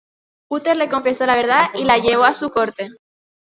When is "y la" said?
1.75-1.99